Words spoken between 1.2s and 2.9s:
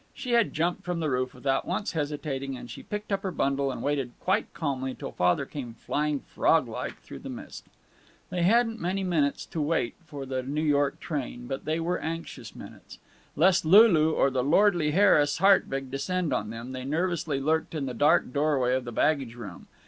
without once hesitating, and she